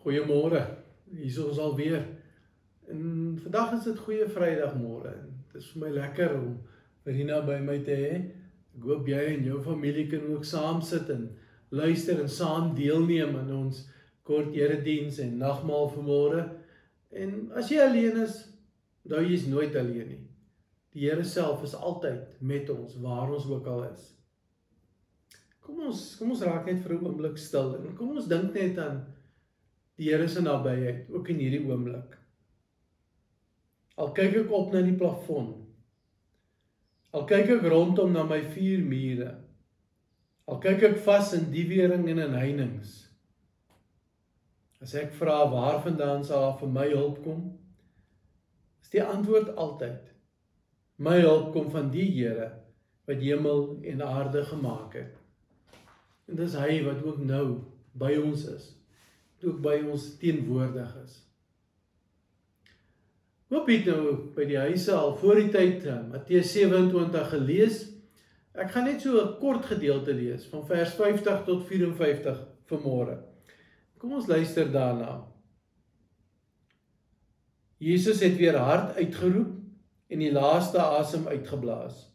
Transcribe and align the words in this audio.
Goeiemôre. 0.00 0.62
Hier 1.12 1.26
is 1.26 1.38
ons 1.38 1.58
alweer. 1.60 2.06
En 2.88 3.34
vandag 3.42 3.74
is 3.76 3.84
dit 3.84 3.98
goeie 4.00 4.28
Vrydagmôre. 4.32 5.12
Dit 5.52 5.60
is 5.60 5.66
vir 5.74 5.82
my 5.82 5.90
lekker 5.92 6.32
om 6.38 6.54
Verena 7.04 7.42
by 7.44 7.58
my 7.60 7.76
te 7.84 7.98
hê. 7.98 8.14
Ek 8.78 8.86
hoop 8.88 9.10
jy 9.10 9.20
en 9.34 9.44
jou 9.44 9.58
familie 9.60 10.06
kan 10.08 10.24
ook 10.30 10.46
saam 10.48 10.80
sit 10.80 11.10
en 11.12 11.26
luister 11.68 12.16
en 12.22 12.32
saam 12.32 12.72
deelneem 12.78 13.36
aan 13.42 13.52
ons 13.58 13.82
kort 14.24 14.56
erediens 14.56 15.20
en 15.20 15.36
nagmaal 15.42 15.92
vanmôre. 15.92 16.46
En 17.12 17.36
as 17.60 17.68
jy 17.68 17.84
alleen 17.84 18.22
is, 18.24 18.40
dan 19.04 19.28
jy's 19.28 19.50
nooit 19.52 19.76
alleen 19.76 20.08
nie. 20.14 20.24
Die 20.96 21.10
Here 21.10 21.28
self 21.28 21.60
is 21.66 21.76
altyd 21.76 22.40
met 22.40 22.72
ons 22.72 22.96
waar 23.04 23.28
ons 23.28 23.52
ook 23.52 23.68
al 23.68 23.84
is. 23.92 24.08
Kom 25.60 25.84
ons 25.92 26.02
kom 26.16 26.32
ons 26.32 26.48
raak 26.48 26.64
net 26.66 26.80
vir 26.86 26.96
'n 26.96 27.04
oomblik 27.04 27.36
stil 27.38 27.74
en 27.76 27.96
kom 27.96 28.16
ons 28.16 28.32
dink 28.32 28.54
net 28.56 28.78
aan 28.78 29.02
die 30.00 30.08
Here 30.08 30.28
se 30.28 30.40
nabyheid 30.40 31.10
ook 31.12 31.28
in 31.28 31.42
hierdie 31.42 31.66
oomblik. 31.68 32.16
Al 34.00 34.14
kyk 34.16 34.38
ek 34.44 34.54
op 34.56 34.72
na 34.72 34.80
die 34.86 34.96
plafon. 34.96 35.50
Al 37.12 37.26
kyk 37.28 37.58
ek 37.58 37.66
rondom 37.68 38.14
na 38.14 38.24
my 38.24 38.40
vier 38.54 38.80
mure. 38.80 39.34
Al 40.48 40.60
kyk 40.64 40.86
ek 40.88 40.96
vas 41.04 41.34
in 41.36 41.50
die 41.52 41.66
wering 41.68 42.08
en 42.08 42.22
in 42.24 42.38
heininge. 42.38 42.88
As 44.80 44.96
ek 44.96 45.12
vra 45.18 45.42
waarvandaan 45.52 46.24
sal 46.24 46.46
daar 46.46 46.58
vir 46.62 46.72
my 46.78 46.88
hulp 46.94 47.20
kom? 47.26 47.44
Is 48.80 48.88
die 48.94 49.04
antwoord 49.04 49.52
altyd: 49.60 50.08
My 50.96 51.18
hulp 51.20 51.52
kom 51.52 51.68
van 51.76 51.92
die 51.92 52.08
Here 52.08 52.54
wat 53.04 53.20
hemel 53.20 53.82
en 53.84 54.02
aarde 54.06 54.46
gemaak 54.48 54.96
het. 54.96 55.16
En 56.30 56.40
dis 56.40 56.56
hy 56.56 56.80
wat 56.88 57.04
ook 57.04 57.20
nou 57.20 57.46
by 58.00 58.14
ons 58.22 58.48
is 58.48 58.70
ook 59.44 59.60
by 59.64 59.80
ons 59.90 60.16
teenwoordig 60.20 60.94
is. 61.04 61.16
Hoop 63.50 63.66
jy 63.68 63.80
nou 63.82 64.12
by 64.36 64.44
die 64.46 64.60
huise 64.62 64.92
al 64.94 65.16
voor 65.18 65.40
die 65.40 65.48
tyd 65.50 65.86
eh, 65.90 65.96
Matteus 66.12 66.52
27 66.54 67.32
gelees. 67.32 67.80
Ek 68.54 68.70
gaan 68.70 68.86
net 68.86 69.02
so 69.02 69.18
'n 69.18 69.38
kort 69.40 69.66
gedeelte 69.66 70.14
lees 70.14 70.46
van 70.46 70.62
vers 70.66 70.94
50 70.94 71.44
tot 71.46 71.66
54 71.66 72.38
vanmôre. 72.70 73.18
Kom 73.98 74.12
ons 74.12 74.26
luister 74.26 74.70
daarna. 74.70 75.26
Jesus 77.78 78.20
het 78.20 78.36
weer 78.36 78.56
hard 78.56 78.96
uitgeroep 78.96 79.50
en 80.08 80.18
die 80.18 80.32
laaste 80.32 80.78
asem 80.78 81.26
uitgeblaas. 81.26 82.06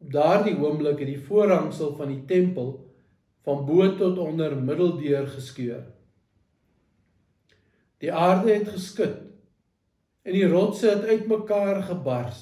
Op 0.00 0.12
daardie 0.12 0.56
oomblik 0.58 0.98
het 0.98 1.08
die 1.08 1.20
voorhangsel 1.20 1.94
van 1.96 2.08
die 2.08 2.24
tempel 2.24 2.89
van 3.46 3.64
bo 3.66 3.88
tot 3.96 4.18
onder 4.18 4.56
middeldeur 4.56 5.26
geskeur. 5.26 5.82
Die 8.00 8.12
aarde 8.12 8.52
het 8.52 8.68
geskud 8.68 9.16
en 10.22 10.36
die 10.36 10.48
rotse 10.48 10.88
het 10.88 11.04
uitmekaar 11.04 11.82
gebars. 11.82 12.40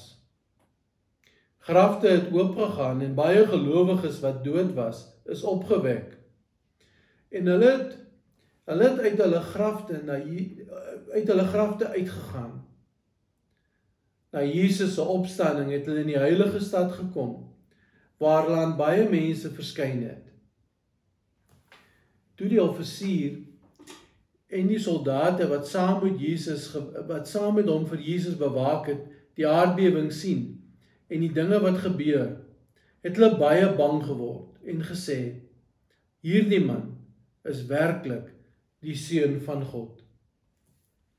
Grafte 1.69 2.07
het 2.07 2.31
oopgegaan 2.33 3.01
en 3.01 3.15
baie 3.15 3.45
gelowiges 3.47 4.19
wat 4.23 4.43
dood 4.43 4.73
was, 4.75 5.03
is 5.25 5.43
opgewek. 5.43 6.17
En 7.29 7.51
hulle 7.51 7.71
het 7.71 7.97
hulle 8.69 8.85
het 8.85 8.99
uit 8.99 9.17
hulle 9.17 9.39
grafte 9.41 9.99
na 10.05 10.19
uit 11.13 11.27
hulle 11.27 11.45
grafte 11.49 11.87
uitgegaan. 11.87 12.51
Na 14.29 14.43
Jesus 14.45 14.93
se 14.93 15.01
opstanding 15.01 15.71
het 15.73 15.87
hulle 15.89 16.03
in 16.03 16.11
die 16.11 16.21
heilige 16.21 16.59
stad 16.61 16.91
gekom 16.93 17.47
waar 18.21 18.45
hulle 18.45 18.59
aan 18.61 18.75
baie 18.77 19.07
mense 19.09 19.49
verskyn 19.55 20.03
het 20.05 20.28
toe 22.39 22.47
die 22.47 22.61
offisier 22.63 23.35
en 24.49 24.69
die 24.71 24.79
soldate 24.79 25.45
wat 25.51 25.67
saam 25.67 25.99
met 26.05 26.21
Jesus 26.23 26.69
wat 27.09 27.27
saam 27.27 27.59
met 27.59 27.67
hom 27.67 27.83
vir 27.89 27.99
Jesus 28.01 28.37
bewaak 28.39 28.87
het, 28.87 29.01
die 29.35 29.47
aardbewing 29.47 30.07
sien 30.15 30.45
en 31.09 31.25
die 31.25 31.33
dinge 31.33 31.59
wat 31.59 31.81
gebeur, 31.83 32.37
het 33.03 33.17
hulle 33.17 33.35
baie 33.41 33.67
bang 33.75 33.99
geword 34.05 34.69
en 34.69 34.83
gesê: 34.85 35.19
Hierdie 36.23 36.61
man 36.63 36.95
is 37.47 37.65
werklik 37.67 38.31
die 38.83 38.95
seun 38.95 39.39
van 39.43 39.63
God. 39.65 39.99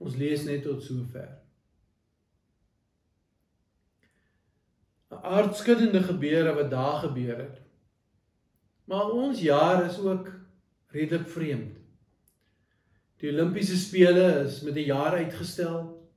Ons 0.00 0.16
lees 0.16 0.46
net 0.48 0.64
tot 0.64 0.82
sover. 0.84 1.28
'n 5.10 5.24
Aardskuddende 5.36 6.02
gebeure 6.06 6.54
wat 6.54 6.70
daar 6.70 7.00
gebeur 7.04 7.36
het. 7.36 7.56
Maar 8.84 9.10
ons 9.10 9.40
jaar 9.40 9.84
is 9.84 9.98
ook 9.98 10.39
redelik 10.90 11.28
vreemd. 11.28 11.78
Die 13.20 13.30
Olimpiese 13.32 13.76
spele 13.76 14.44
is 14.44 14.60
met 14.60 14.74
'n 14.74 14.90
jaar 14.90 15.12
uitgestel. 15.12 16.08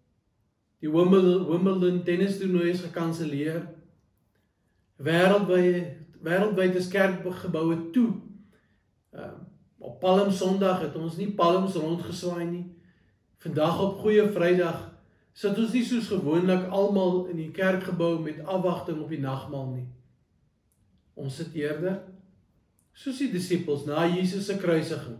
Die 0.80 0.92
Wimbledon 0.92 2.04
tennistoernooi 2.04 2.70
is 2.70 2.82
gekanselleer. 2.82 3.68
Wêreldwyd 4.98 6.04
wêreldwyd 6.24 6.76
is 6.76 6.88
kerkgeboue 6.88 7.90
toe. 7.92 8.14
Uh, 9.12 9.32
op 9.78 10.00
Palm 10.00 10.32
Sondag 10.32 10.80
het 10.82 10.96
ons 10.96 11.18
nie 11.20 11.32
palms 11.32 11.76
rondgeswaai 11.76 12.46
nie. 12.46 12.66
Vandag 13.44 13.82
op 13.82 14.00
Goeie 14.00 14.30
Vrydag 14.32 14.94
sit 15.34 15.58
ons 15.58 15.74
nie 15.74 15.84
soos 15.84 16.08
gewoonlik 16.08 16.70
almal 16.70 17.26
in 17.26 17.38
die 17.42 17.52
kerkgebou 17.52 18.22
met 18.24 18.40
afwagting 18.46 19.02
op 19.02 19.10
die 19.10 19.20
nagmaal 19.20 19.70
nie. 19.74 19.88
Ons 21.14 21.36
sit 21.42 21.54
eerder 21.54 22.00
soos 22.94 23.20
die 23.22 23.32
disippels 23.34 23.86
na 23.90 24.06
Jesus 24.08 24.48
se 24.48 24.58
kruisiging 24.62 25.20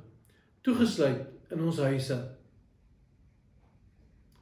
toegesluit 0.64 1.52
in 1.52 1.62
ons 1.62 1.80
huise. 1.84 2.18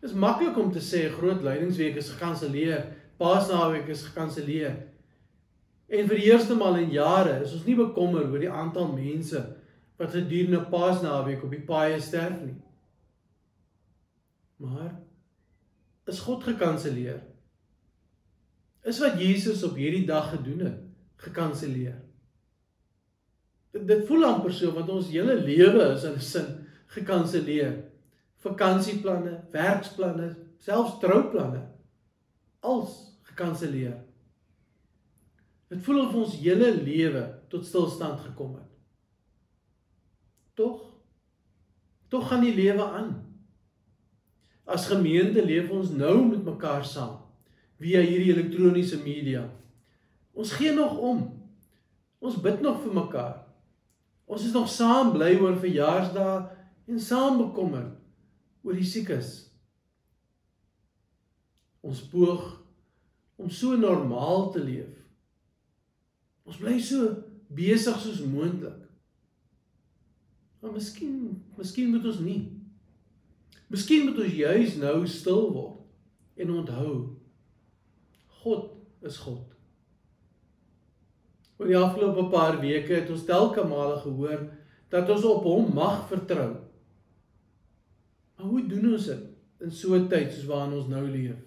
Dit 0.01 0.09
is 0.09 0.17
maklik 0.17 0.57
om 0.57 0.71
te 0.73 0.81
sê 0.83 1.07
groot 1.13 1.43
lydingsweek 1.45 1.97
is 2.01 2.11
gekanselleer, 2.13 2.89
Paasnaweek 3.21 3.89
is 3.93 4.01
gekanselleer. 4.07 4.79
En 5.91 6.07
vir 6.09 6.17
die 6.17 6.29
eerste 6.31 6.55
maal 6.57 6.79
in 6.81 6.93
jare 6.93 7.35
is 7.43 7.53
ons 7.53 7.67
nie 7.67 7.75
bekommer 7.77 8.25
oor 8.25 8.41
die 8.41 8.49
aantal 8.49 8.93
mense 8.95 9.41
wat 10.01 10.15
gedurende 10.15 10.63
Paasnaweek 10.71 11.43
op 11.45 11.53
die 11.53 11.61
paaie 11.67 11.99
sterf 12.01 12.39
nie. 12.41 12.57
Maar 14.61 14.95
is 16.09 16.21
God 16.25 16.45
gekanselleer? 16.49 17.21
Is 18.89 19.01
wat 19.01 19.19
Jesus 19.21 19.61
op 19.65 19.77
hierdie 19.77 20.07
dag 20.09 20.31
gedoen 20.33 20.65
het 20.65 20.79
gekanselleer? 21.21 21.99
Dit, 23.71 23.87
dit 23.87 24.05
voel 24.07 24.25
amper 24.27 24.53
so 24.53 24.73
want 24.75 24.89
ons 24.91 25.11
hele 25.13 25.37
lewe 25.39 25.87
is 25.95 26.03
in 26.07 26.17
'n 26.19 26.27
sin 26.27 26.49
gekanselleer. 26.91 27.83
Vakansieplanne, 28.43 29.43
werksplanne, 29.51 30.35
selfs 30.57 30.99
trouplanne 30.99 31.61
als 32.59 33.17
gekanselleer. 33.23 33.97
Dit 35.71 35.83
voel 35.85 36.01
of 36.07 36.15
ons 36.15 36.35
hele 36.35 36.73
lewe 36.83 37.23
tot 37.49 37.65
stilstand 37.65 38.19
gekom 38.19 38.55
het. 38.55 38.71
Tog 40.53 40.89
tog 42.11 42.27
gaan 42.27 42.43
die 42.43 42.55
lewe 42.55 42.83
aan. 42.83 43.11
As 44.67 44.89
gemeente 44.91 45.45
leef 45.45 45.69
ons 45.71 45.93
nou 45.95 46.25
met 46.27 46.43
mekaar 46.43 46.83
saam 46.85 47.21
via 47.79 48.01
hierdie 48.03 48.33
elektroniese 48.33 48.99
media. 48.99 49.45
Ons 50.35 50.51
gee 50.59 50.73
nog 50.75 50.97
om. 50.97 51.23
Ons 52.19 52.35
bid 52.43 52.59
nog 52.61 52.81
vir 52.83 52.93
mekaar. 52.93 53.39
Ons 54.31 54.45
is 54.47 54.53
nog 54.55 54.69
saam 54.71 55.11
bly 55.11 55.33
oor 55.43 55.57
verjaarsdae 55.59 56.35
en 56.87 56.99
saam 57.03 57.39
bekommerd 57.41 57.97
oor 58.63 58.77
die 58.77 58.87
siekes. 58.87 59.33
Ons 61.83 62.03
poog 62.13 62.45
om 63.41 63.49
so 63.51 63.75
normaal 63.75 64.47
te 64.53 64.63
leef. 64.63 64.93
Ons 66.47 66.61
bly 66.61 66.77
so 66.79 67.09
besig 67.51 67.99
soos 67.99 68.21
moontlik. 68.23 68.79
Maar 70.61 70.77
miskien, 70.77 71.41
miskien 71.57 71.91
moet 71.91 72.05
ons 72.05 72.21
nie. 72.23 72.41
Miskien 73.71 74.05
moet 74.07 74.19
ons 74.21 74.35
juis 74.35 74.77
nou 74.79 74.97
stil 75.09 75.47
word 75.55 76.39
en 76.39 76.53
onthou 76.61 76.93
God 78.41 78.71
is 79.05 79.19
God. 79.25 79.43
Oor 81.61 81.69
die 81.69 81.77
afgelope 81.77 82.23
paar 82.33 82.55
weke 82.57 82.95
het 82.95 83.09
ons 83.13 83.27
telke 83.27 83.61
male 83.69 83.99
gehoor 84.01 84.47
dat 84.89 85.09
ons 85.13 85.25
op 85.29 85.43
hom 85.45 85.67
mag 85.77 86.07
vertrou. 86.09 86.55
Maar 88.33 88.47
hoe 88.49 88.63
doen 88.65 88.87
ons 88.95 89.05
dit 89.11 89.27
in 89.61 89.71
so 89.71 89.93
'n 89.93 90.07
tyd 90.09 90.33
soos 90.33 90.49
waarin 90.49 90.73
ons 90.73 90.87
nou 90.89 91.03
leef? 91.05 91.37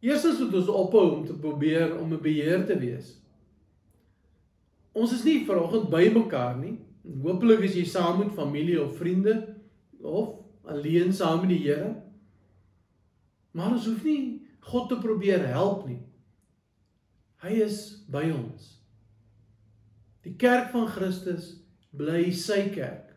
Eerstens 0.00 0.38
moet 0.38 0.54
ons 0.54 0.68
ophou 0.68 1.04
om 1.16 1.26
te 1.26 1.34
probeer 1.34 1.92
om 2.00 2.12
'n 2.12 2.22
beheer 2.22 2.64
te 2.66 2.78
wees. 2.78 3.20
Ons 4.92 5.12
is 5.12 5.24
nie 5.24 5.44
vanoggend 5.44 5.90
by 5.90 6.10
mekaar 6.14 6.56
nie. 6.56 6.78
Hoopelik 7.22 7.60
is 7.60 7.74
jy 7.74 7.84
saam 7.84 8.18
met 8.18 8.32
familie 8.32 8.82
of 8.82 8.96
vriende 8.96 9.56
of 10.00 10.40
alleen 10.64 11.12
saam 11.12 11.40
met 11.40 11.48
die 11.48 11.68
Here. 11.68 12.02
Maar 13.50 13.72
ons 13.72 13.86
hoef 13.86 14.04
nie 14.04 14.40
God 14.60 14.88
te 14.88 14.96
probeer 14.96 15.46
help 15.46 15.86
nie. 15.86 16.07
Hy 17.42 17.60
is 17.62 17.82
by 18.10 18.24
ons. 18.34 18.72
Die 20.26 20.34
kerk 20.38 20.72
van 20.74 20.88
Christus 20.90 21.52
bly 21.94 22.32
sy 22.34 22.64
kerk. 22.74 23.14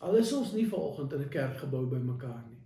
Al 0.00 0.16
is 0.18 0.32
ons 0.34 0.54
nie 0.56 0.66
vanoggend 0.66 1.12
in 1.12 1.22
'n 1.22 1.30
kerkgebou 1.30 1.86
bymekaar 1.86 2.42
nie. 2.48 2.58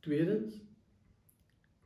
Tweedens, 0.00 0.54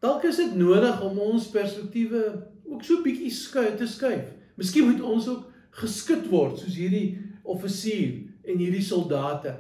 dalk 0.01 0.25
is 0.25 0.37
dit 0.37 0.55
nodig 0.55 1.01
om 1.01 1.19
ons 1.19 1.51
perspektiewe 1.51 2.49
ook 2.65 2.85
so 2.85 3.03
bietjie 3.03 3.31
skuif 3.31 3.77
te 3.77 3.87
skuif. 3.87 4.29
Miskien 4.57 4.91
moet 4.91 5.01
ons 5.01 5.29
ook 5.29 5.51
geskit 5.71 6.29
word 6.29 6.59
soos 6.59 6.77
hierdie 6.77 7.19
offisier 7.43 8.29
en 8.45 8.59
hierdie 8.59 8.83
soldate. 8.83 9.55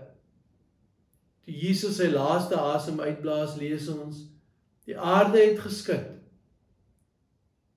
Toe 1.45 1.55
Jesus 1.55 1.97
sy 1.97 2.11
laaste 2.13 2.57
asem 2.57 3.01
uitblaas, 3.01 3.57
lees 3.57 3.89
ons 3.89 4.29
die 4.85 4.99
aarde 4.99 5.39
het 5.39 5.59
geskit 5.59 6.22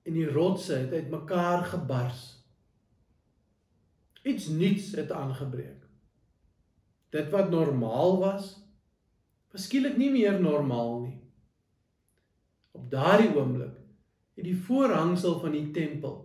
en 0.06 0.14
die 0.14 0.28
rotse 0.30 0.76
het 0.84 0.92
uitmekaar 0.92 1.64
gebars. 1.72 2.20
Iets 4.22 4.46
nuuts 4.46 4.92
het 4.94 5.10
aangebreek. 5.10 5.82
Dit 7.14 7.30
wat 7.30 7.50
normaal 7.50 8.18
was, 8.18 8.52
was 9.50 9.66
skielik 9.66 9.96
nie 9.98 10.10
meer 10.14 10.38
normaal 10.40 11.00
nie. 11.00 11.18
Op 12.76 12.86
daardie 12.90 13.32
oomblik 13.34 13.74
het 14.36 14.44
die 14.44 14.58
voorhangsel 14.68 15.38
van 15.40 15.54
die 15.56 15.70
tempel 15.74 16.22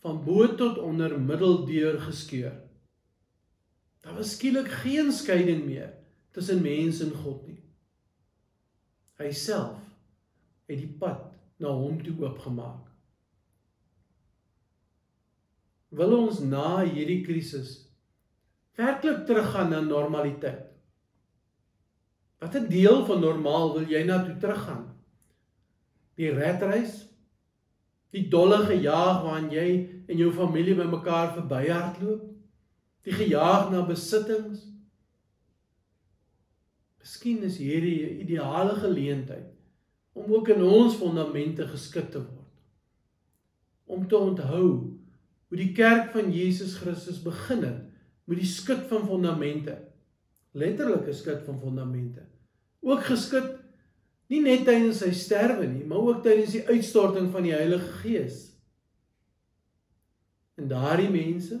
van 0.00 0.22
bo 0.24 0.46
tot 0.56 0.78
onder 0.80 1.18
middeldeur 1.20 1.98
geskeur. 2.00 2.54
Daar 4.00 4.16
was 4.16 4.32
skielik 4.38 4.70
geen 4.82 5.12
skeiding 5.12 5.66
meer 5.66 5.92
tussen 6.32 6.62
mens 6.62 7.02
en 7.04 7.12
God 7.12 7.44
nie. 7.46 7.60
Hy 9.20 9.28
self 9.36 9.82
het 10.70 10.80
die 10.80 10.94
pad 11.02 11.29
na 11.60 11.72
hom 11.76 11.98
toe 12.00 12.14
oopgemaak. 12.24 12.88
Wil 15.90 16.14
ons 16.16 16.40
na 16.46 16.80
hierdie 16.86 17.20
krisis 17.26 17.76
werklik 18.78 19.26
teruggaan 19.28 19.72
na 19.74 19.80
normaliteit? 19.84 20.70
Watter 22.40 22.64
deel 22.70 23.02
van 23.04 23.20
normaal 23.20 23.74
wil 23.74 23.90
jy 23.90 24.00
na 24.08 24.22
toe 24.24 24.38
teruggaan? 24.40 24.86
Die 26.16 26.30
redreis? 26.32 27.02
Die 28.14 28.24
dolle 28.32 28.62
gejaag 28.64 29.20
waarin 29.26 29.50
jy 29.52 29.68
en 30.08 30.16
jou 30.18 30.30
familie 30.32 30.78
bymekaar 30.78 31.34
verbyhardloop? 31.36 32.24
Die 33.04 33.14
gejaag 33.14 33.68
na 33.74 33.84
besittings? 33.84 34.64
Miskien 37.00 37.44
is 37.44 37.60
hierdie 37.60 38.00
'n 38.06 38.20
ideale 38.24 38.74
geleentheid 38.80 39.59
om 40.12 40.32
ook 40.34 40.48
in 40.48 40.62
ons 40.62 40.96
fondamente 40.98 41.66
geskik 41.68 42.10
te 42.10 42.22
word. 42.22 42.48
Om 43.90 44.08
te 44.08 44.18
onthou 44.18 44.66
hoe 45.50 45.58
die 45.58 45.72
kerk 45.74 46.12
van 46.14 46.30
Jesus 46.34 46.76
Christus 46.78 47.22
begin 47.22 47.64
het 47.66 47.86
met 48.30 48.38
die 48.38 48.46
skik 48.46 48.84
van 48.90 49.06
fondamente. 49.06 49.74
Letterlike 50.54 51.12
skik 51.14 51.42
van 51.46 51.58
fondamente. 51.58 52.22
Ook 52.86 53.02
geskik 53.08 53.56
nie 54.30 54.42
net 54.44 54.62
tydens 54.66 55.00
sy 55.02 55.10
sterwe 55.14 55.66
nie, 55.66 55.82
maar 55.86 56.06
ook 56.06 56.22
tydens 56.22 56.54
die 56.54 56.66
uitstorting 56.68 57.32
van 57.34 57.48
die 57.48 57.54
Heilige 57.54 57.98
Gees. 58.02 58.44
En 60.54 60.70
daardie 60.70 61.10
mense 61.10 61.58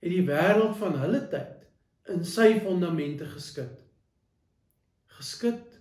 het 0.00 0.12
die 0.12 0.24
wêreld 0.24 0.78
van 0.80 0.96
hulle 1.00 1.20
tyd 1.32 1.68
in 2.12 2.24
sy 2.28 2.54
fondamente 2.64 3.28
geskit. 3.28 3.80
Geskit 5.18 5.73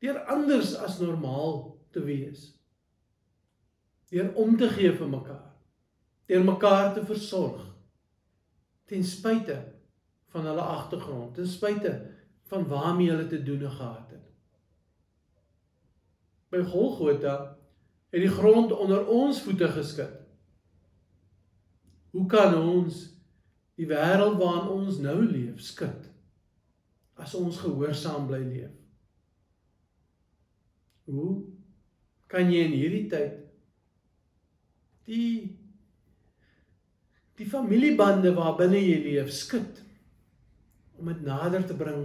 deur 0.00 0.22
anders 0.32 0.74
as 0.80 0.98
normaal 0.98 1.76
te 1.92 2.02
wees. 2.04 2.46
Deur 4.10 4.32
om 4.34 4.56
te 4.56 4.68
gee 4.72 4.92
vir 4.96 5.10
mekaar. 5.10 5.50
Deur 6.30 6.44
mekaar 6.44 6.94
te 6.94 7.04
versorg. 7.06 7.66
Ten 8.90 9.04
spyte 9.06 9.58
van 10.30 10.46
hulle 10.46 10.62
agtergrond, 10.62 11.34
ten 11.34 11.46
spyte 11.46 11.92
van 12.50 12.66
waarmee 12.66 13.10
hulle 13.10 13.26
te 13.26 13.42
doen 13.42 13.62
gehad 13.70 14.10
het. 14.10 14.26
By 16.50 16.62
Golgotha 16.66 17.36
het 18.10 18.24
die 18.24 18.32
grond 18.32 18.72
onder 18.72 19.06
ons 19.06 19.42
voete 19.42 19.68
geskit. 19.70 20.16
Hoe 22.10 22.26
kan 22.26 22.56
ons 22.58 23.04
die 23.78 23.86
wêreld 23.86 24.38
waarin 24.40 24.72
ons 24.74 24.98
nou 24.98 25.20
leef 25.22 25.62
skud 25.62 26.08
as 27.20 27.36
ons 27.38 27.60
gehoorsaam 27.62 28.26
bly 28.26 28.40
leef? 28.42 28.79
Hoe 31.08 31.44
kan 32.30 32.50
jy 32.52 32.66
in 32.68 32.76
hierdie 32.76 33.06
tyd 33.10 33.38
die 35.10 35.56
die 37.40 37.48
familiebande 37.48 38.34
waarbinne 38.36 38.78
jy 38.82 38.98
leef 39.06 39.30
skud 39.32 39.80
om 41.00 41.08
dit 41.08 41.22
nader 41.24 41.64
te 41.64 41.76
bring 41.76 42.04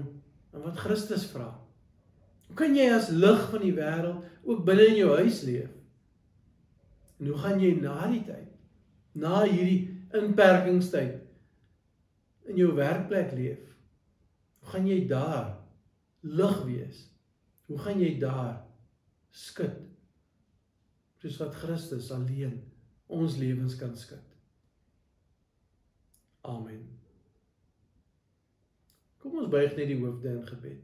aan 0.56 0.64
wat 0.64 0.80
Christus 0.80 1.26
vra? 1.28 1.50
Hoe 2.48 2.56
kan 2.56 2.76
jy 2.78 2.86
as 2.96 3.10
lig 3.12 3.42
van 3.52 3.64
die 3.66 3.74
wêreld 3.76 4.24
ook 4.48 4.64
binne 4.68 4.86
in 4.94 5.00
jou 5.02 5.12
huis 5.20 5.42
leef? 5.44 5.72
En 7.20 7.32
hoe 7.32 7.40
gaan 7.44 7.60
jy 7.60 7.74
na 7.82 8.08
die 8.12 8.24
tyd, 8.28 8.50
na 9.16 9.44
hierdie 9.44 9.92
inperkingstyd 10.16 11.20
in 12.52 12.60
jou 12.60 12.72
werkplek 12.78 13.34
leef? 13.36 13.62
Hoe 14.62 14.72
gaan 14.74 14.88
jy 14.88 15.00
daar 15.10 15.58
lig 16.24 16.58
wees? 16.68 17.04
Hoe 17.68 17.80
gaan 17.82 18.00
jy 18.00 18.16
daar 18.22 18.65
skud 19.36 19.84
soos 21.20 21.40
wat 21.42 21.58
Christus 21.60 22.12
alleen 22.14 22.60
ons 23.12 23.38
lewens 23.42 23.76
kan 23.80 23.96
skud. 23.98 24.34
Amen. 26.46 26.84
Kom 29.22 29.40
ons 29.42 29.50
buig 29.50 29.74
net 29.74 29.90
die 29.90 29.98
hoofde 29.98 30.36
in 30.36 30.44
gebed. 30.46 30.84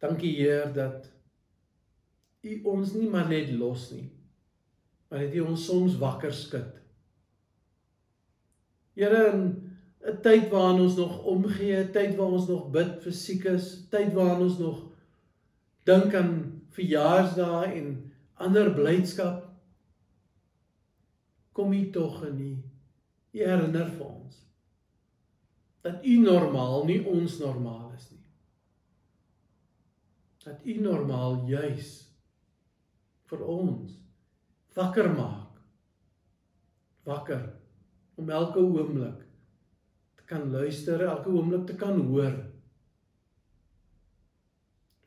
Dankie 0.00 0.34
Heer 0.36 0.70
dat 0.76 1.08
U 2.40 2.52
ons 2.72 2.94
nie 2.96 3.08
maar 3.12 3.28
net 3.28 3.50
los 3.52 3.90
nie, 3.92 4.06
maar 5.08 5.26
dat 5.26 5.34
U 5.36 5.42
ons 5.52 5.64
soms 5.68 5.98
wakker 6.00 6.32
skud. 6.32 6.78
Here 8.96 9.26
in 9.32 9.42
'n 10.00 10.20
tyd 10.24 10.48
waarin 10.52 10.80
ons 10.80 10.96
nog 10.96 11.24
omgee, 11.24 11.90
tyd 11.92 12.16
waar 12.16 12.32
ons 12.36 12.48
nog 12.48 12.70
bid 12.72 13.02
vir 13.02 13.12
siekes, 13.12 13.88
tyd 13.90 14.12
waarin 14.16 14.46
ons 14.48 14.58
nog 14.58 14.89
dink 15.88 16.14
aan 16.14 16.34
verjaarsdae 16.74 17.72
en 17.78 17.88
ander 18.40 18.72
blydskap. 18.74 19.46
Kom 21.52 21.72
u 21.72 21.82
tog 21.92 22.22
in 22.28 22.40
u 22.40 22.52
herinner 23.38 23.90
vir 23.96 24.06
ons 24.06 24.38
dat 25.80 26.04
u 26.04 26.16
normaal 26.20 26.84
nie 26.84 26.98
ons 27.08 27.38
normaal 27.40 27.92
is 27.96 28.10
nie. 28.10 28.26
Dat 30.44 30.66
u 30.68 30.74
normaal 30.84 31.38
juis 31.48 31.92
vir 33.30 33.44
ons 33.48 33.96
wakker 34.76 35.08
maak 35.14 35.58
wakker 37.08 37.42
om 38.20 38.30
elke 38.30 38.60
oomblik 38.60 39.24
te 40.18 40.26
kan 40.28 40.50
luister 40.52 41.02
elke 41.06 41.32
oomblik 41.32 41.66
te 41.66 41.76
kan 41.80 41.98
hoor 42.10 42.36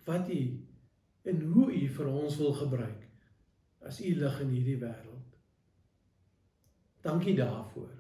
wat 0.06 0.30
u 0.30 0.42
en 1.24 1.42
hoe 1.42 1.72
u 1.74 1.88
vir 1.88 2.08
ons 2.08 2.38
wil 2.38 2.54
gebruik 2.54 3.08
as 3.84 4.00
u 4.02 4.16
lig 4.16 4.40
in 4.40 4.52
hierdie 4.56 4.78
wêreld. 4.80 5.36
Dankie 7.04 7.36
daarvoor. 7.36 7.92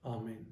Amen. 0.00 0.46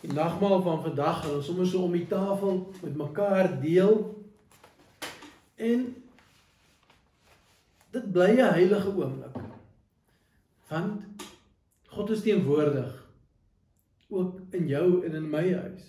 Die 0.00 0.12
nagmaal 0.12 0.62
van 0.64 0.80
vandag 0.82 1.20
gaan 1.20 1.34
ons 1.36 1.50
sommer 1.50 1.66
so 1.68 1.84
om 1.84 1.92
die 1.92 2.06
tafel 2.08 2.62
met 2.80 2.96
mekaar 2.96 3.52
deel. 3.60 3.98
En 5.60 5.84
dit 7.90 8.12
bly 8.12 8.30
'n 8.30 8.52
heilige 8.56 8.96
oomblik. 8.96 9.36
Want 10.68 11.04
God 11.86 12.10
is 12.10 12.22
teenwoordig 12.22 12.99
ook 14.10 14.40
in 14.50 14.66
jou 14.68 15.04
en 15.06 15.14
in 15.14 15.30
my 15.30 15.44
huis. 15.54 15.88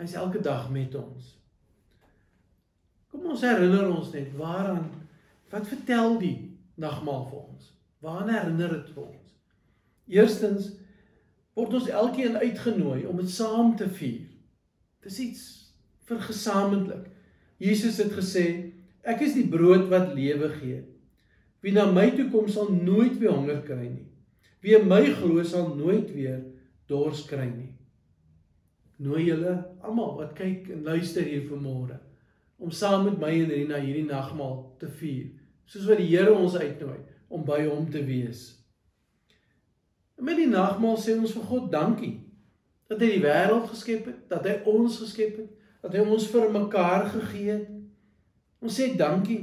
Hy's 0.00 0.16
elke 0.18 0.40
dag 0.42 0.70
met 0.70 0.94
ons. 0.98 1.34
Kom 3.14 3.26
ons 3.30 3.44
herinner 3.46 3.86
ons 3.88 4.10
net 4.10 4.32
waaraan 4.34 4.88
wat 5.52 5.68
vertel 5.70 6.16
die 6.18 6.36
nagmaal 6.74 7.28
vir 7.30 7.42
ons? 7.44 7.68
Waaraan 8.02 8.32
herinner 8.34 8.72
dit 8.74 8.88
vir 8.96 9.04
ons? 9.04 9.36
Eerstens 10.10 10.72
word 11.54 11.76
ons 11.78 11.92
elkeen 12.02 12.36
uitgenooi 12.36 13.04
om 13.06 13.20
dit 13.22 13.30
saam 13.30 13.76
te 13.78 13.86
vier. 14.00 14.26
Dis 15.06 15.20
iets 15.22 15.44
vir 16.08 16.18
gesamentlik. 16.26 17.06
Jesus 17.62 18.00
het 18.02 18.10
gesê, 18.16 18.46
ek 19.06 19.22
is 19.22 19.36
die 19.38 19.46
brood 19.48 19.86
wat 19.92 20.10
lewe 20.16 20.50
gee. 20.58 20.82
Wie 21.62 21.72
na 21.72 21.86
my 21.88 22.10
toe 22.16 22.26
kom 22.32 22.50
sal 22.50 22.72
nooit 22.74 23.14
weer 23.20 23.32
honger 23.32 23.62
kry 23.64 23.86
nie. 23.86 24.08
Wie 24.64 24.74
in 24.76 24.88
my 24.90 25.04
glo 25.14 25.44
sal 25.46 25.70
nooit 25.78 26.10
weer 26.16 26.42
dors 26.90 27.24
kry 27.28 27.46
nie. 27.50 27.70
Nooi 29.02 29.24
julle 29.26 29.54
almal 29.82 30.16
wat 30.20 30.34
kyk 30.38 30.70
en 30.74 30.84
luister 30.86 31.26
hier 31.26 31.46
vanmôre 31.48 31.98
om 32.64 32.70
saam 32.70 33.08
met 33.08 33.18
my 33.18 33.32
en 33.42 33.50
Rina 33.50 33.80
hierdie 33.82 34.06
nagmaal 34.06 34.60
te 34.80 34.88
vier, 35.00 35.32
soos 35.66 35.88
wat 35.90 35.98
die 36.00 36.06
Here 36.12 36.32
ons 36.32 36.54
uitnooi 36.56 37.00
om 37.28 37.42
by 37.44 37.64
hom 37.66 37.88
te 37.90 38.00
wees. 38.06 38.46
En 40.14 40.28
met 40.28 40.38
die 40.38 40.48
nagmaal 40.48 40.96
sê 41.02 41.16
ons 41.18 41.34
vir 41.34 41.48
God 41.50 41.66
dankie 41.72 42.14
dat 42.88 43.00
hy 43.02 43.16
die 43.16 43.24
wêreld 43.24 43.66
geskep 43.72 44.06
het, 44.10 44.20
dat 44.30 44.46
hy 44.46 44.54
ons 44.70 45.00
geskep 45.02 45.40
het, 45.42 45.50
dat 45.82 45.96
hy 45.96 46.04
ons 46.04 46.28
vir 46.30 46.52
mekaar 46.54 47.08
gegee 47.12 47.50
het. 47.50 47.70
Ons 48.64 48.78
sê 48.78 48.92
dankie 48.96 49.40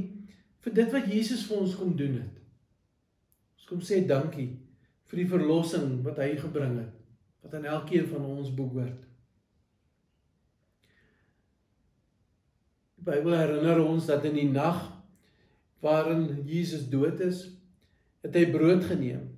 vir 0.61 0.75
dit 0.77 0.93
wat 0.93 1.09
Jesus 1.09 1.43
vir 1.49 1.63
ons 1.65 1.75
kom 1.77 1.91
doen 1.97 2.19
het. 2.21 2.37
Ons 3.57 3.67
kom 3.69 3.81
sê 3.85 4.01
dankie 4.07 4.53
vir 5.11 5.23
die 5.23 5.29
verlossing 5.29 5.99
wat 6.05 6.21
hy 6.23 6.31
gebring 6.39 6.77
het, 6.79 6.93
wat 7.41 7.53
aan 7.57 7.65
elkeen 7.65 8.07
van 8.07 8.25
ons 8.25 8.53
behoort. 8.53 9.03
Die 12.95 13.05
Bybel 13.09 13.37
herinner 13.37 13.83
ons 13.83 14.05
dat 14.05 14.25
in 14.29 14.37
die 14.37 14.49
nag 14.49 14.83
waarin 15.81 16.43
Jesus 16.45 16.85
dood 16.89 17.19
is, 17.25 17.47
het 18.21 18.35
hy 18.37 18.45
brood 18.53 18.85
geneem 18.85 19.31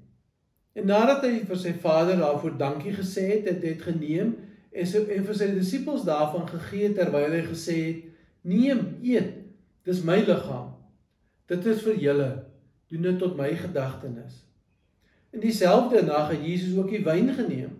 En 0.73 0.87
nadat 0.89 1.21
hy 1.27 1.43
vir 1.45 1.59
sy 1.59 1.73
vader 1.81 2.17
daarvoor 2.17 2.55
dankie 2.57 2.95
gesê 2.97 3.27
het, 3.29 3.49
het 3.49 3.61
hy 3.61 3.75
dit 3.75 3.83
geneem 3.85 4.33
en 4.73 4.87
sy 4.89 5.03
en 5.13 5.27
vir 5.27 5.37
sy 5.37 5.51
disippels 5.53 6.05
daarvan 6.07 6.47
gegee 6.49 6.89
terwyl 6.97 7.29
hy 7.29 7.43
gesê 7.45 7.75
het: 7.83 7.99
"Neem, 8.41 8.81
eet. 9.05 9.35
Dis 9.85 10.01
my 10.01 10.23
liggaam. 10.25 10.71
Dit 11.51 11.65
is 11.69 11.83
vir 11.85 11.99
julle. 12.01 12.31
Doen 12.89 13.05
dit 13.05 13.19
tot 13.21 13.37
my 13.37 13.51
gedagtenis." 13.59 14.41
In 15.33 15.43
dieselfde 15.45 16.01
nag 16.05 16.31
het 16.33 16.41
Jesus 16.45 16.77
ook 16.77 16.89
die 16.89 17.03
wyn 17.05 17.29
geneem. 17.33 17.77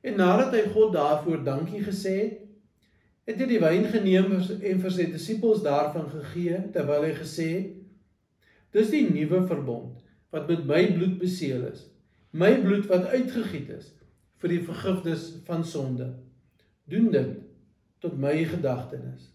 En 0.00 0.16
nadat 0.16 0.54
hy 0.56 0.62
God 0.72 0.94
daarvoor 0.96 1.44
dankie 1.44 1.82
gesê 1.84 2.16
het, 2.18 2.36
het 3.28 3.40
hy 3.42 3.46
die 3.46 3.60
wyn 3.62 3.84
geneem 3.92 4.32
en 4.40 4.80
vir 4.82 4.92
sy 4.94 5.06
disippels 5.12 5.62
daarvan 5.62 6.08
gegee 6.10 6.62
terwyl 6.74 7.04
hy 7.04 7.12
gesê 7.18 7.48
het: 7.52 7.72
"Dis 8.74 8.90
die 8.90 9.06
nuwe 9.10 9.44
verbond 9.46 10.00
wat 10.32 10.48
met 10.48 10.64
my 10.66 10.84
bloed 10.96 11.18
beseël 11.20 11.68
is." 11.70 11.90
my 12.30 12.60
bloed 12.62 12.86
wat 12.86 13.10
uitgegiet 13.10 13.70
is 13.74 13.90
vir 14.40 14.54
die 14.54 14.62
vergifnis 14.64 15.26
van 15.46 15.64
sonde. 15.66 16.06
Doen 16.90 17.10
dit 17.10 17.32
tot 18.00 18.16
my 18.18 18.36
gedagtenis. 18.48 19.26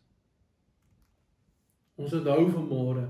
Ons 1.99 2.15
onthou 2.15 2.47
vanmôre 2.51 3.05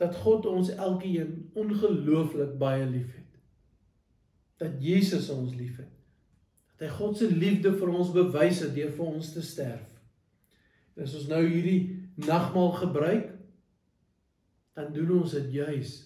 dat 0.00 0.16
God 0.22 0.46
ons 0.46 0.70
elkeen 0.74 1.50
ongelooflik 1.56 2.56
baie 2.60 2.86
liefhet. 2.86 3.38
Dat 4.60 4.78
Jesus 4.80 5.28
ons 5.32 5.54
liefhet. 5.56 5.92
Dat 6.76 6.88
hy 6.88 6.92
God 6.98 7.16
se 7.18 7.28
liefde 7.32 7.72
vir 7.76 7.92
ons 7.92 8.12
bewys 8.12 8.60
het 8.64 8.74
deur 8.76 8.92
vir 8.96 9.06
ons 9.06 9.32
te 9.32 9.42
sterf. 9.44 9.86
En 10.96 11.04
as 11.04 11.14
ons 11.16 11.28
nou 11.30 11.42
hierdie 11.44 12.02
nagmaal 12.26 12.72
gebruik, 12.80 13.32
dan 14.76 14.92
doen 14.92 15.18
ons 15.22 15.32
dit 15.38 15.54
juis 15.56 15.96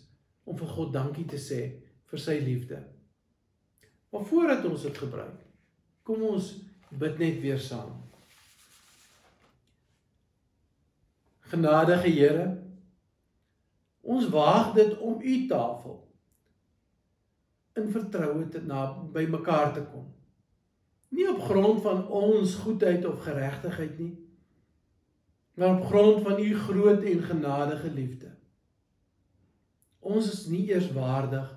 om 0.46 0.58
vir 0.58 0.70
God 0.76 0.92
dankie 0.94 1.26
te 1.30 1.38
sê 1.38 1.60
vir 2.10 2.22
sy 2.22 2.36
liefde. 2.42 2.78
Maar 4.10 4.26
voordat 4.26 4.66
ons 4.66 4.86
dit 4.86 4.98
gebruik, 4.98 5.42
kom 6.06 6.22
ons 6.26 6.52
bid 6.90 7.18
net 7.22 7.38
weer 7.42 7.58
saam. 7.62 7.92
Genadige 11.50 12.10
Here, 12.14 12.46
ons 14.02 14.30
waag 14.30 14.72
dit 14.74 14.94
om 14.98 15.18
u 15.18 15.34
tafel 15.50 15.98
in 17.78 17.90
vertroue 17.90 18.46
te 18.50 18.62
na 18.66 18.86
by 19.14 19.26
mekaar 19.30 19.74
te 19.74 19.82
kom. 19.90 20.06
Nie 21.10 21.28
op 21.30 21.40
grond 21.42 21.82
van 21.82 22.04
ons 22.08 22.54
goedheid 22.62 23.06
of 23.06 23.22
geregtigheid 23.24 23.98
nie, 23.98 24.14
maar 25.58 25.76
op 25.76 25.86
grond 25.90 26.22
van 26.22 26.38
u 26.40 26.54
groot 26.58 27.02
en 27.02 27.22
genadige 27.22 27.90
liefde. 27.90 28.30
Ons 30.00 30.30
is 30.32 30.46
nie 30.46 30.68
eers 30.70 30.92
waardig 30.94 31.48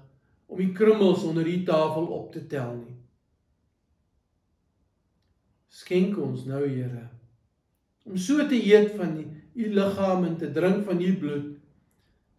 om 0.45 0.59
die 0.59 0.73
krummels 0.75 1.23
onder 1.23 1.45
die 1.47 1.61
tafel 1.63 2.09
op 2.17 2.31
te 2.33 2.43
tel 2.47 2.73
nie. 2.75 2.97
Skenk 5.73 6.17
ons 6.21 6.43
nou, 6.45 6.61
Here, 6.67 7.07
om 8.03 8.17
so 8.19 8.43
te 8.47 8.59
eet 8.59 8.93
van 8.99 9.15
u 9.53 9.69
liggaam 9.73 10.25
en 10.27 10.37
te 10.37 10.51
drink 10.51 10.85
van 10.85 11.01
u 11.01 11.11
bloed 11.17 11.49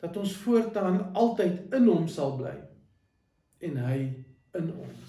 dat 0.04 0.16
ons 0.21 0.37
voortaan 0.44 1.14
altyd 1.16 1.75
in 1.75 1.88
hom 1.88 2.06
sal 2.11 2.35
bly 2.37 2.54
en 3.64 3.76
hy 3.87 3.99
in 4.59 4.71
ons. 4.75 5.03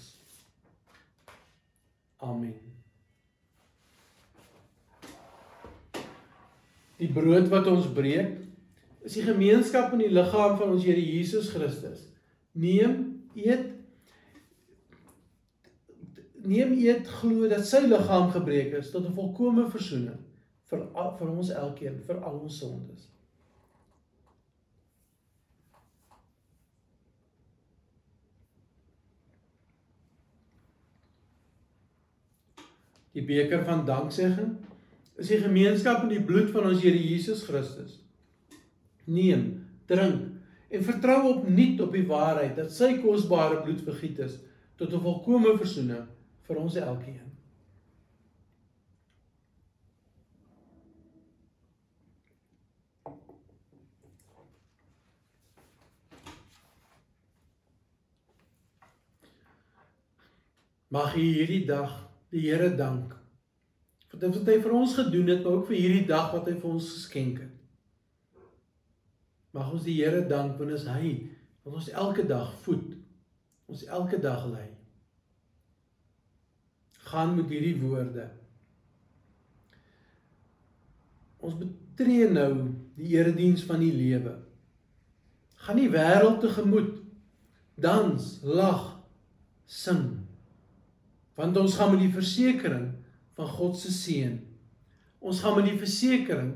Amen. 2.16 2.54
Die 6.96 7.12
brood 7.12 7.50
wat 7.52 7.66
ons 7.68 7.88
breek 7.92 8.38
is 9.04 9.16
die 9.18 9.24
gemeenskap 9.26 9.92
in 9.92 10.06
die 10.06 10.12
liggaam 10.12 10.56
van 10.56 10.72
ons 10.74 10.84
Here 10.86 11.00
Jesus 11.00 11.50
Christus 11.52 12.06
neem 12.56 12.94
eet 13.36 13.66
neem 16.46 16.72
eet 16.78 17.08
glo 17.18 17.50
dat 17.50 17.66
sy 17.68 17.82
liggaam 17.84 18.30
gebreek 18.32 18.78
is 18.80 18.90
tot 18.94 19.04
'n 19.04 19.14
volkomme 19.18 19.66
verzoening 19.70 20.22
vir 20.70 20.86
vir 21.18 21.28
ons 21.28 21.50
elkeen 21.50 22.00
vir 22.06 22.24
al 22.24 22.40
ons 22.40 22.58
sondes. 22.58 23.10
Die 33.16 33.24
beker 33.24 33.62
van 33.64 33.86
danksegging 33.88 34.56
is 35.16 35.30
die 35.32 35.40
gemeenskap 35.40 36.02
in 36.04 36.10
die 36.12 36.24
bloed 36.28 36.50
van 36.52 36.68
ons 36.68 36.82
Here 36.84 36.98
Jesus 37.00 37.46
Christus. 37.48 37.94
Neem, 39.08 39.46
drink 39.88 40.34
en 40.66 40.82
vertrou 40.84 41.20
opnuut 41.30 41.80
op 41.80 41.94
die 41.94 42.04
waarheid 42.08 42.56
dat 42.58 42.72
sy 42.74 42.96
kosbare 43.00 43.62
bloed 43.62 43.80
vergiet 43.86 44.18
is 44.26 44.36
tot 44.76 44.92
'n 44.92 45.00
volkomme 45.00 45.56
verzoening 45.56 46.04
vir 46.44 46.56
ons 46.56 46.76
elkeen. 46.76 47.22
Mag 60.90 61.14
hierdie 61.14 61.64
dag 61.66 62.05
die 62.34 62.42
Here 62.48 62.72
dank 62.76 63.14
vir 64.10 64.22
dit 64.22 64.38
wat 64.38 64.48
hy 64.48 64.56
vir 64.64 64.74
ons 64.78 64.94
gedoen 64.96 65.30
het, 65.32 65.42
maar 65.44 65.58
ook 65.58 65.68
vir 65.70 65.78
hierdie 65.80 66.06
dag 66.08 66.32
wat 66.32 66.48
hy 66.48 66.54
vir 66.56 66.70
ons 66.70 66.90
geskenk 66.94 67.40
het. 67.42 68.44
Mag 69.56 69.72
ons 69.72 69.86
die 69.86 69.96
Here 69.98 70.22
dank 70.28 70.60
is 70.70 70.86
hy 70.88 71.12
wat 71.64 71.74
ons 71.74 71.90
elke 71.90 72.26
dag 72.26 72.52
voed. 72.62 72.94
Ons 73.66 73.86
elke 73.90 74.18
dag 74.22 74.44
lei. 74.46 74.68
Gaan 77.10 77.34
met 77.36 77.50
hierdie 77.50 77.76
woorde. 77.80 78.28
Ons 81.42 81.56
betree 81.58 82.28
nou 82.30 82.52
die 82.98 83.14
erediens 83.16 83.64
van 83.66 83.82
die 83.82 83.92
lewe. 83.94 84.36
Gaan 85.66 85.80
die 85.80 85.90
wêreld 85.90 86.40
tegemoet. 86.44 86.94
Dans, 87.76 88.28
lag, 88.42 88.96
sing. 89.66 90.25
Want 91.36 91.56
ons 91.60 91.76
gaan 91.76 91.92
met 91.92 92.00
die 92.00 92.12
versekering 92.12 92.90
van 93.36 93.48
God 93.48 93.76
se 93.76 93.92
seën. 93.92 94.38
Ons 95.20 95.42
gaan 95.44 95.58
met 95.58 95.68
die 95.68 95.78
versekering 95.78 96.54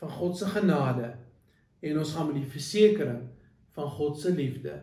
van 0.00 0.10
God 0.10 0.38
se 0.38 0.48
genade 0.54 1.12
en 1.82 1.98
ons 1.98 2.14
gaan 2.16 2.30
met 2.30 2.40
die 2.40 2.50
versekering 2.50 3.26
van 3.76 3.90
God 3.90 4.18
se 4.20 4.32
liefde. 4.32 4.78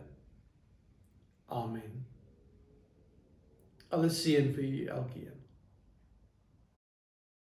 Amen. 1.50 2.06
Alles 3.90 4.22
seën 4.22 4.52
vir 4.54 4.64
u 4.64 4.84
elkeen. 4.86 5.39